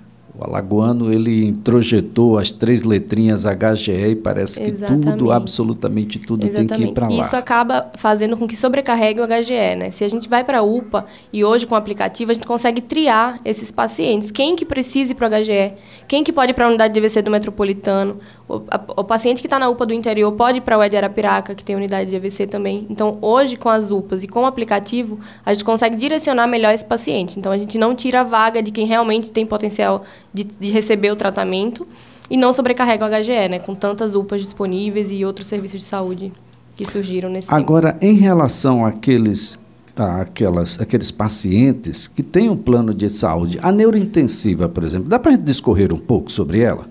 o 0.42 0.50
alagoano 0.50 1.14
ele 1.14 1.46
introjetou 1.46 2.38
as 2.38 2.52
três 2.52 2.82
letrinhas 2.84 3.46
HGE 3.46 3.92
e 3.92 4.16
parece 4.16 4.62
Exatamente. 4.62 5.06
que 5.06 5.12
tudo, 5.12 5.32
absolutamente 5.32 6.20
tudo, 6.20 6.44
Exatamente. 6.44 6.70
tem 6.70 6.78
que 6.78 6.92
ir 6.92 6.94
para 6.94 7.08
lá. 7.08 7.14
Isso 7.14 7.36
acaba 7.36 7.92
fazendo 7.96 8.36
com 8.36 8.48
que 8.48 8.56
sobrecarregue 8.56 9.22
o 9.22 9.28
HGE, 9.28 9.76
né? 9.78 9.92
Se 9.92 10.04
a 10.04 10.08
gente 10.08 10.28
vai 10.28 10.44
para 10.44 10.60
a 10.60 10.62
UPA 10.64 11.06
e 11.32 11.46
hoje 11.46 11.68
com 11.68 11.76
o 11.76 11.78
aplicativo 11.78 12.32
a 12.32 12.34
gente 12.34 12.48
consegue 12.48 12.82
triar 12.82 13.40
esses 13.46 13.72
pacientes. 13.72 14.32
Quem 14.32 14.56
que 14.56 14.66
precisa 14.66 15.12
ir 15.12 15.16
para 15.16 15.28
o 15.28 15.42
HGE? 15.42 15.74
Quem 16.08 16.24
que 16.24 16.34
pode 16.34 16.52
ir 16.52 16.56
para 16.56 16.66
a 16.66 16.70
unidade 16.70 16.94
de 16.94 17.00
AVC 17.00 17.22
do 17.22 17.30
metropolitano? 17.30 18.18
O, 18.48 18.62
a, 18.70 18.82
o 18.98 19.04
paciente 19.04 19.42
que 19.42 19.48
está 19.48 19.58
na 19.58 19.70
UPA 19.70 19.86
do 19.86 19.94
interior 19.94 20.32
pode 20.34 20.58
ir 20.58 20.62
para 20.62 20.78
o 20.78 20.84
Ed 20.84 20.96
Arapiraca, 20.96 21.56
que 21.56 21.64
tem 21.64 21.76
unidade 21.76 22.10
de 22.10 22.16
AVC 22.16 22.48
também. 22.48 22.86
Então, 22.90 23.18
hoje, 23.22 23.56
com 23.56 23.70
as 23.70 23.92
UPAs 23.92 24.24
e 24.24 24.28
com 24.28 24.42
o 24.42 24.46
aplicativo, 24.46 25.20
a 25.46 25.54
gente 25.54 25.64
consegue 25.64 25.96
direcionar 25.96 26.48
melhor 26.48 26.74
esse 26.74 26.86
paciente. 26.86 27.40
Então, 27.40 27.52
a 27.52 27.58
gente 27.58 27.78
não 27.78 27.96
tira 27.96 28.22
a 28.22 28.24
vaga 28.24 28.62
de 28.62 28.72
quem 28.72 28.86
realmente 28.86 29.32
tem 29.32 29.46
potencial 29.46 30.04
de, 30.34 30.44
de 30.44 30.70
receber 30.70 31.12
o 31.12 31.16
tratamento 31.16 31.88
e 32.30 32.38
não 32.38 32.54
sobrecarrega 32.54 33.06
o 33.06 33.10
HGE, 33.10 33.50
né? 33.50 33.60
Com 33.60 33.76
tantas 33.76 34.16
UPAs 34.16 34.42
disponíveis 34.42 35.12
e 35.12 35.24
outros 35.26 35.48
serviços 35.48 35.82
de 35.82 35.86
saúde 35.86 36.32
que 36.76 36.90
surgiram 36.90 37.30
nesse 37.30 37.54
Agora, 37.54 37.94
tempo. 37.94 38.06
em 38.06 38.18
relação 38.18 38.86
àqueles 38.86 39.60
aquelas, 39.96 40.80
aqueles 40.80 41.12
pacientes 41.12 42.08
que 42.08 42.24
têm 42.24 42.50
um 42.50 42.56
plano 42.56 42.94
de 42.94 43.10
saúde, 43.10 43.60
a 43.62 43.72
neurointensiva, 43.72 44.70
por 44.70 44.84
exemplo, 44.84 45.08
dá 45.08 45.20
para 45.20 45.32
a 45.32 45.36
gente 45.36 45.44
discorrer 45.44 45.94
um 45.94 45.98
pouco 45.98 46.32
sobre 46.32 46.60
ela? 46.62 46.86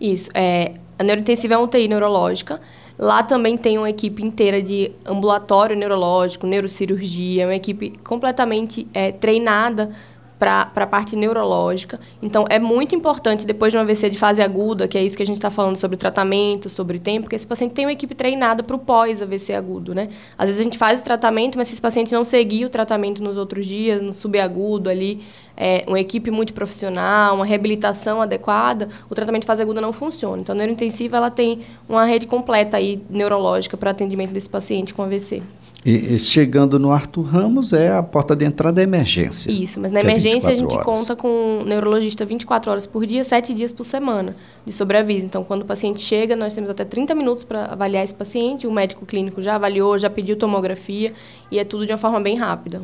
Isso. 0.00 0.30
É, 0.34 0.72
a 0.98 1.04
neurointensiva 1.04 1.54
é 1.54 1.56
uma 1.56 1.64
UTI 1.64 1.88
neurológica. 1.88 2.60
Lá 2.98 3.22
também 3.22 3.56
tem 3.56 3.76
uma 3.76 3.90
equipe 3.90 4.22
inteira 4.22 4.62
de 4.62 4.92
ambulatório 5.04 5.76
neurológico, 5.76 6.46
neurocirurgia, 6.46 7.46
uma 7.46 7.54
equipe 7.54 7.92
completamente 8.04 8.86
é, 8.94 9.10
treinada 9.10 9.90
para 10.38 10.70
a 10.74 10.86
parte 10.86 11.16
neurológica. 11.16 12.00
Então, 12.20 12.44
é 12.48 12.58
muito 12.58 12.94
importante, 12.94 13.46
depois 13.46 13.72
de 13.72 13.76
uma 13.76 13.82
AVC 13.82 14.10
de 14.10 14.18
fase 14.18 14.42
aguda, 14.42 14.88
que 14.88 14.98
é 14.98 15.02
isso 15.02 15.16
que 15.16 15.22
a 15.22 15.26
gente 15.26 15.36
está 15.36 15.50
falando 15.50 15.76
sobre 15.76 15.96
tratamento, 15.96 16.68
sobre 16.68 16.98
tempo, 16.98 17.28
que 17.28 17.36
esse 17.36 17.46
paciente 17.46 17.72
tem 17.72 17.86
uma 17.86 17.92
equipe 17.92 18.14
treinada 18.14 18.62
para 18.62 18.76
o 18.76 18.78
pós-AVC 18.78 19.54
agudo, 19.54 19.94
né? 19.94 20.08
Às 20.36 20.46
vezes 20.46 20.60
a 20.60 20.64
gente 20.64 20.78
faz 20.78 21.00
o 21.00 21.04
tratamento, 21.04 21.56
mas 21.56 21.68
se 21.68 21.74
esse 21.74 21.82
paciente 21.82 22.12
não 22.12 22.24
seguir 22.24 22.64
o 22.64 22.70
tratamento 22.70 23.22
nos 23.22 23.36
outros 23.36 23.66
dias, 23.66 24.02
no 24.02 24.12
subagudo 24.12 24.90
ali, 24.90 25.22
é, 25.56 25.84
uma 25.86 26.00
equipe 26.00 26.30
multiprofissional, 26.30 27.36
uma 27.36 27.46
reabilitação 27.46 28.20
adequada, 28.20 28.88
o 29.08 29.14
tratamento 29.14 29.42
de 29.42 29.46
fase 29.46 29.62
aguda 29.62 29.80
não 29.80 29.92
funciona. 29.92 30.42
Então, 30.42 30.54
a 30.54 30.58
neurointensiva 30.58 31.16
ela 31.16 31.30
tem 31.30 31.64
uma 31.88 32.04
rede 32.04 32.26
completa 32.26 32.76
aí 32.76 33.00
neurológica 33.08 33.76
para 33.76 33.90
atendimento 33.90 34.32
desse 34.32 34.48
paciente 34.48 34.92
com 34.92 35.02
AVC. 35.02 35.42
E, 35.84 36.14
e, 36.14 36.18
chegando 36.18 36.78
no 36.78 36.90
Arthur 36.90 37.22
Ramos 37.22 37.74
é 37.74 37.92
a 37.92 38.02
porta 38.02 38.34
de 38.34 38.44
entrada 38.44 38.76
da 38.76 38.82
emergência. 38.82 39.50
Isso, 39.52 39.78
mas 39.78 39.92
na 39.92 40.00
é 40.00 40.02
emergência 40.02 40.48
é 40.48 40.52
a 40.52 40.56
gente 40.56 40.72
horas. 40.72 40.84
conta 40.84 41.14
com 41.14 41.28
um 41.28 41.64
neurologista 41.64 42.24
24 42.24 42.70
horas 42.70 42.86
por 42.86 43.04
dia, 43.04 43.22
7 43.22 43.52
dias 43.52 43.70
por 43.70 43.84
semana 43.84 44.34
de 44.64 44.72
sobreaviso. 44.72 45.26
Então, 45.26 45.44
quando 45.44 45.60
o 45.60 45.66
paciente 45.66 46.00
chega, 46.00 46.34
nós 46.34 46.54
temos 46.54 46.70
até 46.70 46.86
30 46.86 47.14
minutos 47.14 47.44
para 47.44 47.66
avaliar 47.66 48.02
esse 48.02 48.14
paciente. 48.14 48.66
O 48.66 48.72
médico 48.72 49.04
clínico 49.04 49.42
já 49.42 49.56
avaliou, 49.56 49.98
já 49.98 50.08
pediu 50.08 50.36
tomografia 50.36 51.12
e 51.50 51.58
é 51.58 51.64
tudo 51.64 51.84
de 51.84 51.92
uma 51.92 51.98
forma 51.98 52.18
bem 52.18 52.36
rápida. 52.36 52.80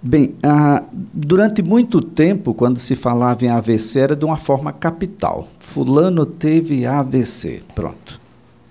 Bem, 0.00 0.36
ah, 0.44 0.84
durante 0.92 1.62
muito 1.62 2.00
tempo, 2.00 2.54
quando 2.54 2.78
se 2.78 2.94
falava 2.94 3.44
em 3.44 3.48
AVC, 3.48 3.98
era 3.98 4.14
de 4.14 4.24
uma 4.24 4.36
forma 4.36 4.72
capital. 4.72 5.48
Fulano 5.58 6.24
teve 6.24 6.86
AVC. 6.86 7.62
Pronto. 7.74 8.20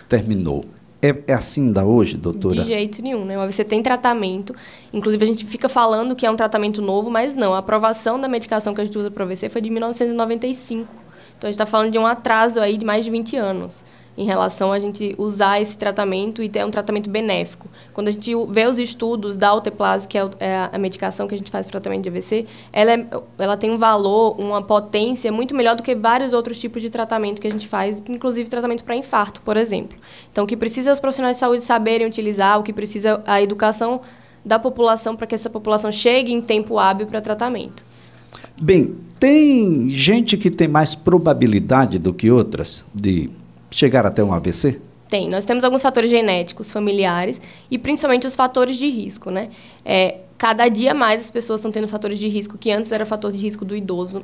Terminou. 0.08 0.64
É, 1.02 1.16
é, 1.28 1.34
assim 1.34 1.72
da 1.72 1.86
hoje, 1.86 2.18
doutora? 2.18 2.56
De 2.56 2.64
jeito 2.64 3.02
nenhum, 3.02 3.26
né? 3.26 3.38
O 3.38 3.42
AVC 3.42 3.64
tem 3.64 3.84
tratamento. 3.84 4.56
Inclusive, 4.92 5.24
a 5.24 5.28
gente 5.28 5.46
fica 5.46 5.70
falando 5.70 6.16
que 6.16 6.26
é 6.26 6.32
um 6.32 6.36
tratamento 6.36 6.82
novo, 6.82 7.10
mas 7.12 7.34
não. 7.34 7.54
A 7.54 7.60
aprovação 7.60 8.20
da 8.20 8.28
medicação 8.28 8.74
que 8.74 8.82
a 8.82 8.86
gente 8.86 8.98
usa 8.98 9.12
para 9.12 9.22
o 9.22 9.26
AVC 9.26 9.50
foi 9.50 9.62
de 9.62 9.70
1995. 9.70 10.88
Então, 11.38 11.48
a 11.48 11.52
gente 11.52 11.56
está 11.56 11.66
falando 11.66 11.92
de 11.92 11.98
um 11.98 12.08
atraso 12.08 12.60
aí 12.60 12.78
de 12.78 12.86
mais 12.86 13.06
de 13.06 13.12
20 13.12 13.36
anos. 13.36 13.84
Em 14.18 14.26
relação 14.26 14.72
a 14.72 14.80
gente 14.80 15.14
usar 15.18 15.62
esse 15.62 15.78
tratamento 15.78 16.42
e 16.42 16.48
ter 16.48 16.66
um 16.66 16.72
tratamento 16.72 17.10
benéfico. 17.10 17.68
Quando 17.94 18.08
a 18.08 18.12
gente 18.12 18.32
vê 18.50 18.66
os 18.66 18.80
estudos 18.80 19.38
da 19.38 19.50
alteplase, 19.50 20.08
que 20.08 20.18
é, 20.18 20.30
é 20.40 20.70
a 20.72 20.78
medicação 20.78 21.28
que 21.28 21.36
a 21.36 21.38
gente 21.38 21.52
faz 21.52 21.68
para 21.68 21.80
tratamento 21.80 22.04
de 22.04 22.10
AVC, 22.10 22.46
ela, 22.72 22.92
é, 22.92 23.08
ela 23.38 23.58
tem 23.58 23.72
um 23.72 23.78
valor, 23.78 24.40
uma 24.40 24.62
potência 24.62 25.32
muito 25.32 25.54
melhor 25.54 25.76
do 25.76 25.84
que 25.84 25.94
vários 25.94 26.34
outros 26.34 26.60
tipos 26.60 26.82
de 26.82 26.90
tratamento 26.90 27.42
que 27.42 27.48
a 27.48 27.52
gente 27.52 27.68
faz, 27.68 28.02
inclusive 28.08 28.50
tratamento 28.50 28.84
para 28.84 28.96
infarto, 28.96 29.42
por 29.42 29.58
exemplo. 29.58 29.98
Então, 30.32 30.46
o 30.46 30.48
que 30.48 30.56
precisa 30.56 30.92
os 30.92 31.00
profissionais 31.00 31.36
de 31.36 31.40
saúde 31.40 31.64
saberem 31.64 32.08
utilizar, 32.08 32.60
o 32.60 32.64
que 32.64 32.72
precisa 32.72 33.22
a 33.26 33.42
educação 33.42 34.02
da 34.46 34.60
população 34.60 35.16
para 35.16 35.26
que 35.26 35.36
essa 35.36 35.50
população 35.50 35.92
chegue 35.92 36.32
em 36.32 36.42
tempo 36.42 36.78
hábil 36.78 37.08
para 37.08 37.20
tratamento. 37.20 37.84
Bem, 38.62 38.96
tem 39.20 39.90
gente 39.90 40.38
que 40.38 40.52
tem 40.52 40.68
mais 40.68 40.94
probabilidade 40.94 41.98
do 41.98 42.14
que 42.14 42.30
outras 42.30 42.86
de 42.94 43.30
chegar 43.76 44.06
até 44.06 44.24
um 44.24 44.34
AVC? 44.34 44.80
Tem. 45.10 45.30
Nós 45.30 45.46
temos 45.46 45.64
alguns 45.64 45.82
fatores 45.82 46.10
genéticos, 46.10 46.72
familiares 46.72 47.40
e 47.70 47.78
principalmente 47.78 48.26
os 48.26 48.36
fatores 48.36 48.78
de 48.78 48.88
risco, 48.88 49.30
né? 49.30 49.50
É, 49.84 50.20
cada 50.38 50.68
dia 50.68 50.94
mais 50.94 51.22
as 51.22 51.30
pessoas 51.30 51.60
estão 51.60 51.72
tendo 51.72 51.88
fatores 51.88 52.18
de 52.18 52.28
risco 52.28 52.58
que 52.58 52.72
antes 52.72 52.92
era 52.92 53.06
fator 53.06 53.32
de 53.32 53.38
risco 53.38 53.64
do 53.64 53.76
idoso 53.76 54.24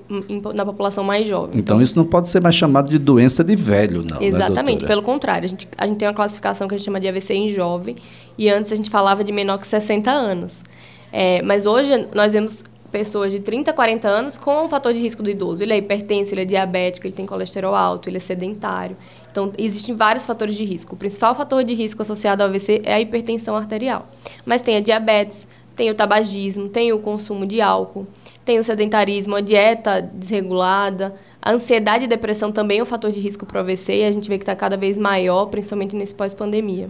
na 0.55 0.65
população 0.65 1.03
mais 1.03 1.27
jovem. 1.27 1.60
Então, 1.60 1.81
isso 1.81 1.96
não 1.98 2.05
pode 2.05 2.29
ser 2.29 2.41
mais 2.41 2.55
chamado 2.55 2.89
de 2.89 2.98
doença 2.98 3.43
de 3.43 3.55
velho, 3.55 4.03
não. 4.03 4.20
Né, 4.20 4.25
Exatamente, 4.25 4.81
né, 4.81 4.88
pelo 4.88 5.03
contrário. 5.03 5.46
A 5.46 5.50
gente, 5.50 5.67
a 5.77 5.86
gente 5.86 5.98
tem 5.98 6.08
uma 6.08 6.13
classificação 6.13 6.67
que 6.67 6.74
a 6.74 6.77
gente 6.77 6.86
chama 6.86 7.00
de 7.00 7.08
AVC 7.08 7.34
em 7.34 7.50
jovem 7.50 7.96
e 8.38 8.50
antes 8.50 8.72
a 8.72 8.75
gente 8.75 8.89
falava 8.89 9.24
de 9.24 9.31
menor 9.31 9.60
que 9.60 9.67
60 9.67 10.10
anos. 10.10 10.63
É, 11.12 11.41
mas 11.41 11.65
hoje 11.65 12.08
nós 12.15 12.34
vemos 12.34 12.63
pessoas 12.91 13.31
de 13.31 13.39
30, 13.39 13.72
40 13.72 14.08
anos 14.08 14.38
com 14.38 14.65
um 14.65 14.70
fator 14.70 14.93
de 14.93 15.00
risco 15.00 15.24
do 15.24 15.29
idoso. 15.29 15.63
Ele 15.63 15.74
é 15.74 15.77
hipertenso, 15.77 16.34
ele 16.34 16.41
é 16.41 16.46
diabético, 16.46 17.08
ele 17.08 17.13
tem 17.13 17.25
colesterol 17.25 17.74
alto, 17.74 18.10
ele 18.10 18.17
é 18.17 18.20
sedentário. 18.20 18.98
Então, 19.32 19.52
existem 19.58 19.96
vários 19.96 20.26
fatores 20.26 20.56
de 20.56 20.66
risco. 20.66 20.94
O 20.96 20.98
principal 20.98 21.34
fator 21.34 21.64
de 21.64 21.74
risco 21.74 22.02
associado 22.02 22.44
ao 22.44 22.50
AVC 22.50 22.82
é 22.84 22.94
a 22.94 23.02
hipertensão 23.02 23.56
arterial. 23.56 24.08
Mas 24.46 24.62
tem 24.62 24.76
a 24.76 24.82
diabetes, 24.82 25.48
tem 25.76 25.90
o 25.90 25.96
tabagismo, 25.96 26.68
tem 26.68 26.92
o 26.92 27.00
consumo 27.00 27.46
de 27.46 27.62
álcool, 27.62 28.06
tem 28.44 28.60
o 28.60 28.64
sedentarismo, 28.64 29.36
a 29.36 29.42
dieta 29.42 30.02
desregulada, 30.02 31.16
a 31.42 31.54
ansiedade 31.54 32.06
e 32.06 32.08
depressão 32.08 32.52
também 32.52 32.80
é 32.80 32.84
um 32.84 32.86
fator 32.86 33.12
de 33.12 33.20
risco 33.20 33.46
para 33.46 33.58
o 33.58 33.62
AVC 33.62 34.02
e 34.02 34.04
a 34.04 34.12
gente 34.12 34.30
vê 34.30 34.38
que 34.38 34.44
está 34.44 34.56
cada 34.56 34.78
vez 34.78 34.98
maior, 34.98 35.46
principalmente 35.46 35.96
nesse 35.96 36.14
pós-pandemia. 36.14 36.90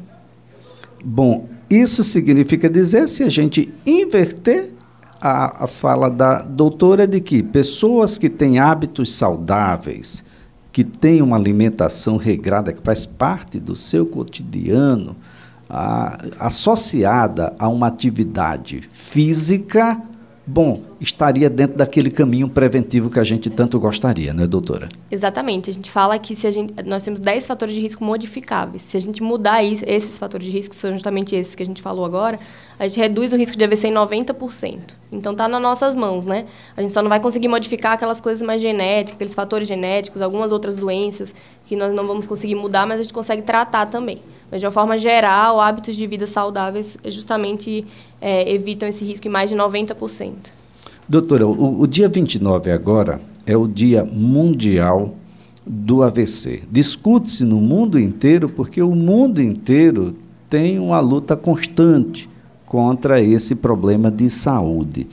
Bom, 1.04 1.48
isso 1.70 2.04
significa 2.04 2.70
dizer, 2.70 3.08
se 3.08 3.24
a 3.24 3.30
gente 3.30 3.74
inverter 3.86 4.72
a, 5.22 5.66
a 5.66 5.68
fala 5.68 6.10
da 6.10 6.42
doutora 6.42 7.08
de 7.08 7.22
que 7.22 7.42
pessoas 7.42 8.18
que 8.18 8.30
têm 8.30 8.60
hábitos 8.60 9.14
saudáveis, 9.14 10.26
que 10.72 10.84
têm 10.84 11.22
uma 11.22 11.36
alimentação 11.36 12.18
regrada, 12.18 12.72
que 12.72 12.82
faz 12.82 13.06
parte 13.06 13.60
do 13.60 13.76
seu 13.76 14.06
cotidiano, 14.06 15.16
a, 15.70 16.18
associada 16.40 17.54
a 17.58 17.68
uma 17.68 17.88
atividade 17.88 18.82
física, 18.92 20.02
bom, 20.46 20.82
estaria 21.00 21.50
dentro 21.50 21.78
daquele 21.78 22.12
caminho 22.12 22.50
preventivo 22.50 23.10
que 23.10 23.20
a 23.20 23.24
gente 23.24 23.50
tanto 23.50 23.80
gostaria, 23.80 24.34
né, 24.34 24.46
doutora? 24.46 24.88
Exatamente. 25.10 25.70
A 25.70 25.74
gente 25.74 25.90
fala 25.90 26.18
que 26.20 26.36
se 26.36 26.46
a 26.46 26.52
gente, 26.52 26.74
nós 26.86 27.04
temos 27.04 27.20
10 27.20 27.48
fatores 27.48 27.74
de 27.74 27.82
risco 27.82 28.04
modificáveis. 28.04 28.82
Se 28.84 28.98
a 28.98 29.00
gente 29.00 29.24
mudar 29.24 29.64
isso, 29.64 29.84
esses 29.88 30.18
fatores 30.18 30.46
de 30.46 30.52
risco, 30.52 30.74
que 30.74 30.80
são 30.80 30.92
justamente 30.92 31.36
esses 31.36 31.56
que 31.56 31.64
a 31.64 31.66
gente 31.66 31.82
falou 31.82 32.06
agora, 32.06 32.40
a 32.82 32.88
gente 32.88 33.00
reduz 33.00 33.32
o 33.32 33.36
risco 33.36 33.56
de 33.56 33.64
AVC 33.64 33.90
em 33.90 33.94
90%. 33.94 34.80
Então 35.12 35.34
está 35.34 35.48
nas 35.48 35.62
nossas 35.62 35.96
mãos, 35.96 36.26
né? 36.26 36.48
A 36.76 36.82
gente 36.82 36.92
só 36.92 37.04
não 37.04 37.10
vai 37.10 37.20
conseguir 37.20 37.48
modificar 37.48 37.94
aquelas 37.94 38.20
coisas 38.20 38.42
mais 38.42 38.60
genéticas, 38.60 39.14
aqueles 39.14 39.36
fatores 39.36 39.68
genéticos, 39.68 40.20
algumas 40.20 40.52
outras 40.52 40.78
doenças 40.78 41.32
que 41.68 41.76
nós 41.76 41.94
não 41.94 42.08
vamos 42.08 42.26
conseguir 42.26 42.56
mudar, 42.56 42.88
mas 42.88 43.00
a 43.00 43.04
gente 43.04 43.14
consegue 43.14 43.44
tratar 43.44 43.86
também. 43.86 44.20
Mas 44.50 44.62
de 44.62 44.66
uma 44.66 44.72
forma 44.72 44.98
geral, 44.98 45.62
hábitos 45.62 45.96
de 45.96 46.08
vida 46.08 46.26
saudáveis 46.26 46.98
justamente 47.06 47.86
é, 48.20 48.52
evitam 48.52 48.90
esse 48.90 49.06
risco 49.06 49.28
em 49.28 49.32
mais 49.32 49.52
de 49.52 49.56
90%. 49.56 50.34
Doutora, 51.08 51.46
o, 51.46 51.82
o 51.82 51.86
dia 51.86 52.10
29 52.10 52.72
agora 52.72 53.22
é 53.46 53.56
o 53.56 53.68
Dia 53.68 54.04
Mundial 54.04 55.14
do 55.64 56.02
AVC. 56.02 56.64
Discute-se 56.72 57.44
no 57.44 57.58
mundo 57.58 58.00
inteiro 58.00 58.50
porque 58.50 58.82
o 58.82 58.96
mundo 58.96 59.40
inteiro 59.40 60.16
tem 60.50 60.80
uma 60.80 61.00
luta 61.00 61.38
constante 61.38 62.31
contra 62.72 63.20
esse 63.20 63.58
problema 63.58 64.10
de 64.10 64.30
saúde. 64.30 65.06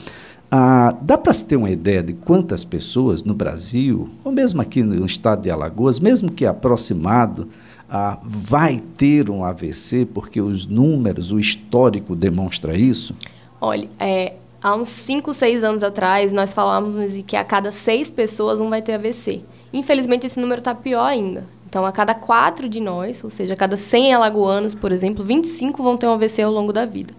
Ah, 0.48 0.94
dá 1.02 1.18
para 1.18 1.32
se 1.32 1.44
ter 1.44 1.56
uma 1.56 1.68
ideia 1.68 2.00
de 2.04 2.12
quantas 2.12 2.62
pessoas 2.62 3.24
no 3.24 3.34
Brasil, 3.34 4.08
ou 4.22 4.30
mesmo 4.30 4.62
aqui 4.62 4.80
no 4.80 5.04
estado 5.04 5.42
de 5.42 5.50
Alagoas, 5.50 5.98
mesmo 5.98 6.30
que 6.30 6.46
aproximado, 6.46 7.48
ah, 7.90 8.20
vai 8.22 8.78
ter 8.78 9.28
um 9.28 9.44
AVC, 9.44 10.06
porque 10.14 10.40
os 10.40 10.66
números, 10.68 11.32
o 11.32 11.40
histórico 11.40 12.14
demonstra 12.14 12.78
isso? 12.78 13.12
Olha, 13.60 13.88
é, 13.98 14.34
há 14.62 14.76
uns 14.76 14.88
5, 14.90 15.34
6 15.34 15.64
anos 15.64 15.82
atrás, 15.82 16.32
nós 16.32 16.54
falávamos 16.54 17.12
que 17.26 17.34
a 17.34 17.42
cada 17.42 17.72
seis 17.72 18.08
pessoas 18.08 18.60
um 18.60 18.70
vai 18.70 18.82
ter 18.82 18.92
AVC. 18.92 19.40
Infelizmente, 19.72 20.26
esse 20.26 20.38
número 20.38 20.60
está 20.60 20.76
pior 20.76 21.06
ainda. 21.06 21.44
Então, 21.68 21.84
a 21.84 21.90
cada 21.90 22.14
quatro 22.14 22.68
de 22.68 22.78
nós, 22.78 23.24
ou 23.24 23.30
seja, 23.30 23.54
a 23.54 23.56
cada 23.56 23.76
100 23.76 24.14
alagoanos, 24.14 24.76
por 24.76 24.92
exemplo, 24.92 25.24
25 25.24 25.82
vão 25.82 25.96
ter 25.96 26.06
um 26.06 26.12
AVC 26.12 26.42
ao 26.42 26.52
longo 26.52 26.72
da 26.72 26.86
vida. 26.86 27.12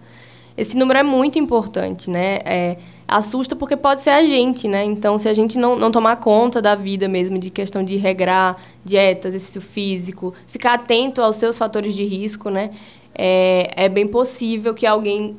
Esse 0.60 0.76
número 0.76 0.98
é 0.98 1.02
muito 1.02 1.38
importante, 1.38 2.10
né? 2.10 2.40
É, 2.44 2.76
assusta 3.08 3.56
porque 3.56 3.78
pode 3.78 4.02
ser 4.02 4.10
a 4.10 4.26
gente, 4.26 4.68
né? 4.68 4.84
Então, 4.84 5.18
se 5.18 5.26
a 5.26 5.32
gente 5.32 5.56
não, 5.56 5.74
não 5.74 5.90
tomar 5.90 6.16
conta 6.16 6.60
da 6.60 6.74
vida 6.74 7.08
mesmo, 7.08 7.38
de 7.38 7.48
questão 7.48 7.82
de 7.82 7.96
regrar 7.96 8.58
dieta, 8.84 9.28
exercício 9.28 9.62
físico, 9.62 10.34
ficar 10.48 10.74
atento 10.74 11.22
aos 11.22 11.36
seus 11.36 11.56
fatores 11.56 11.94
de 11.94 12.04
risco, 12.04 12.50
né? 12.50 12.72
É, 13.14 13.70
é 13.74 13.88
bem 13.88 14.06
possível 14.06 14.74
que 14.74 14.86
alguém 14.86 15.34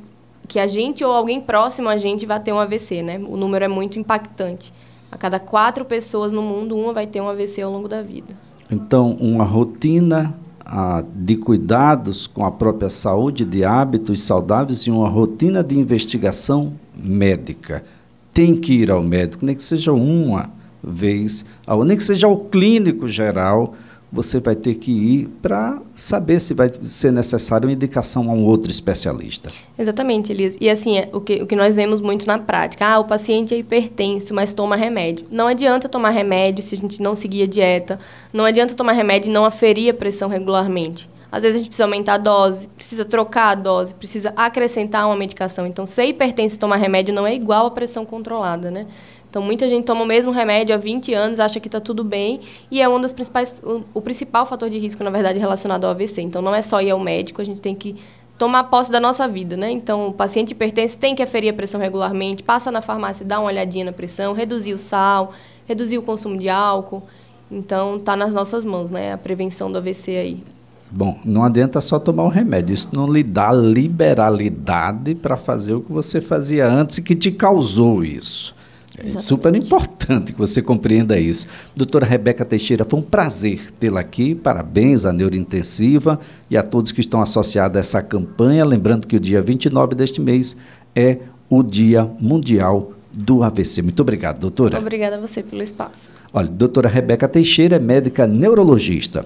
que 0.48 0.58
a 0.58 0.66
gente 0.66 1.04
ou 1.04 1.12
alguém 1.12 1.40
próximo 1.40 1.88
a 1.88 1.96
gente 1.96 2.26
vai 2.26 2.40
ter 2.40 2.52
um 2.52 2.58
AVC, 2.58 3.00
né? 3.00 3.20
O 3.24 3.36
número 3.36 3.64
é 3.64 3.68
muito 3.68 4.00
impactante. 4.00 4.72
A 5.08 5.16
cada 5.16 5.38
quatro 5.38 5.84
pessoas 5.84 6.32
no 6.32 6.42
mundo, 6.42 6.76
uma 6.76 6.92
vai 6.92 7.06
ter 7.06 7.20
um 7.20 7.28
AVC 7.28 7.62
ao 7.62 7.70
longo 7.70 7.86
da 7.86 8.02
vida. 8.02 8.34
Então, 8.68 9.12
uma 9.20 9.44
rotina 9.44 10.34
ah, 10.64 11.04
de 11.14 11.36
cuidados 11.36 12.26
com 12.26 12.44
a 12.44 12.50
própria 12.50 12.88
saúde, 12.88 13.44
de 13.44 13.64
hábitos 13.64 14.22
saudáveis 14.22 14.80
e 14.80 14.90
uma 14.90 15.08
rotina 15.08 15.62
de 15.62 15.78
investigação 15.78 16.72
médica. 16.96 17.84
Tem 18.32 18.56
que 18.56 18.72
ir 18.72 18.90
ao 18.90 19.02
médico, 19.02 19.44
nem 19.44 19.54
que 19.54 19.62
seja 19.62 19.92
uma 19.92 20.50
vez, 20.82 21.44
nem 21.84 21.96
que 21.96 22.02
seja 22.02 22.26
ao 22.26 22.36
clínico 22.36 23.06
geral, 23.06 23.74
você 24.12 24.40
vai 24.40 24.54
ter 24.54 24.74
que 24.74 24.92
ir 24.92 25.28
para 25.40 25.80
saber 25.94 26.38
se 26.38 26.52
vai 26.52 26.70
ser 26.82 27.10
necessário 27.10 27.66
uma 27.66 27.72
indicação 27.72 28.30
a 28.30 28.34
um 28.34 28.44
outro 28.44 28.70
especialista. 28.70 29.50
Exatamente, 29.78 30.30
Elias. 30.30 30.56
E 30.60 30.68
assim, 30.68 30.98
é, 30.98 31.08
o 31.14 31.20
que, 31.20 31.42
o 31.42 31.46
que 31.46 31.56
nós 31.56 31.76
vemos 31.76 32.02
muito 32.02 32.26
na 32.26 32.38
prática, 32.38 32.86
ah, 32.86 32.98
o 32.98 33.04
paciente 33.04 33.54
é 33.54 33.58
hipertenso, 33.58 34.34
mas 34.34 34.52
toma 34.52 34.76
remédio. 34.76 35.26
Não 35.30 35.46
adianta 35.46 35.88
tomar 35.88 36.10
remédio 36.10 36.62
se 36.62 36.74
a 36.74 36.78
gente 36.78 37.00
não 37.00 37.14
seguir 37.14 37.44
a 37.44 37.46
dieta, 37.46 37.98
não 38.32 38.44
adianta 38.44 38.74
tomar 38.74 38.92
remédio 38.92 39.30
e 39.30 39.32
não 39.32 39.46
aferir 39.46 39.90
a 39.90 39.94
pressão 39.94 40.28
regularmente. 40.28 41.08
Às 41.32 41.44
vezes 41.44 41.56
a 41.56 41.58
gente 41.60 41.68
precisa 41.68 41.84
aumentar 41.84 42.14
a 42.14 42.18
dose, 42.18 42.68
precisa 42.68 43.06
trocar 43.06 43.48
a 43.48 43.54
dose, 43.54 43.94
precisa 43.94 44.34
acrescentar 44.36 45.06
uma 45.06 45.16
medicação. 45.16 45.66
Então, 45.66 45.86
ser 45.86 46.04
hipertenso 46.04 46.56
e 46.56 46.58
tomar 46.58 46.76
remédio 46.76 47.14
não 47.14 47.26
é 47.26 47.34
igual 47.34 47.64
a 47.64 47.70
pressão 47.70 48.04
controlada, 48.04 48.70
né? 48.70 48.86
Então, 49.30 49.40
muita 49.40 49.66
gente 49.66 49.86
toma 49.86 50.02
o 50.02 50.06
mesmo 50.06 50.30
remédio 50.30 50.74
há 50.74 50.78
20 50.78 51.14
anos, 51.14 51.40
acha 51.40 51.58
que 51.58 51.66
está 51.68 51.80
tudo 51.80 52.04
bem, 52.04 52.42
e 52.70 52.82
é 52.82 52.86
um 52.86 53.00
das 53.00 53.14
principais, 53.14 53.62
o, 53.64 53.82
o, 53.94 54.02
principal 54.02 54.44
fator 54.44 54.68
de 54.68 54.78
risco, 54.78 55.02
na 55.02 55.08
verdade, 55.08 55.38
relacionado 55.38 55.84
ao 55.84 55.92
AVC. 55.92 56.20
Então, 56.20 56.42
não 56.42 56.54
é 56.54 56.60
só 56.60 56.82
ir 56.82 56.90
ao 56.90 57.00
médico, 57.00 57.40
a 57.40 57.44
gente 57.44 57.62
tem 57.62 57.74
que 57.74 57.96
tomar 58.36 58.64
posse 58.64 58.92
da 58.92 59.00
nossa 59.00 59.26
vida, 59.26 59.56
né? 59.56 59.70
Então, 59.70 60.08
o 60.08 60.12
paciente 60.12 60.50
hipertenso 60.50 60.98
tem 60.98 61.14
que 61.14 61.22
aferir 61.22 61.50
a 61.50 61.56
pressão 61.56 61.80
regularmente, 61.80 62.42
passa 62.42 62.70
na 62.70 62.82
farmácia, 62.82 63.24
dá 63.24 63.40
uma 63.40 63.46
olhadinha 63.46 63.86
na 63.86 63.92
pressão, 63.92 64.34
reduzir 64.34 64.74
o 64.74 64.78
sal, 64.78 65.32
reduzir 65.66 65.96
o 65.96 66.02
consumo 66.02 66.36
de 66.36 66.50
álcool. 66.50 67.02
Então, 67.50 67.96
está 67.96 68.14
nas 68.14 68.34
nossas 68.34 68.66
mãos, 68.66 68.90
né? 68.90 69.14
A 69.14 69.18
prevenção 69.18 69.72
do 69.72 69.78
AVC 69.78 70.10
aí. 70.14 70.61
Bom, 70.94 71.18
não 71.24 71.42
adianta 71.42 71.80
só 71.80 71.98
tomar 71.98 72.24
o 72.24 72.26
um 72.26 72.30
remédio, 72.30 72.74
isso 72.74 72.90
não 72.92 73.10
lhe 73.10 73.22
dá 73.22 73.50
liberalidade 73.50 75.14
para 75.14 75.38
fazer 75.38 75.72
o 75.72 75.80
que 75.80 75.90
você 75.90 76.20
fazia 76.20 76.68
antes 76.68 76.98
e 76.98 77.02
que 77.02 77.16
te 77.16 77.30
causou 77.30 78.04
isso. 78.04 78.54
É 78.98 79.18
super 79.18 79.54
importante 79.54 80.34
que 80.34 80.38
você 80.38 80.60
compreenda 80.60 81.18
isso. 81.18 81.46
Doutora 81.74 82.04
Rebeca 82.04 82.44
Teixeira, 82.44 82.84
foi 82.86 83.00
um 83.00 83.02
prazer 83.02 83.72
tê-la 83.80 84.00
aqui. 84.00 84.34
Parabéns 84.34 85.06
à 85.06 85.12
Neurointensiva 85.14 86.20
e 86.50 86.58
a 86.58 86.62
todos 86.62 86.92
que 86.92 87.00
estão 87.00 87.22
associados 87.22 87.76
a 87.78 87.80
essa 87.80 88.02
campanha. 88.02 88.62
Lembrando 88.64 89.06
que 89.06 89.16
o 89.16 89.20
dia 89.20 89.40
29 89.40 89.94
deste 89.94 90.20
mês 90.20 90.58
é 90.94 91.20
o 91.48 91.62
Dia 91.62 92.08
Mundial 92.20 92.92
do 93.16 93.42
AVC. 93.42 93.80
Muito 93.80 94.00
obrigado, 94.00 94.40
doutora. 94.40 94.78
Obrigada 94.78 95.16
a 95.16 95.20
você 95.20 95.42
pelo 95.42 95.62
espaço. 95.62 96.12
Olha, 96.32 96.48
doutora 96.48 96.88
Rebeca 96.88 97.26
Teixeira 97.26 97.76
é 97.76 97.78
médica 97.78 98.26
neurologista. 98.26 99.24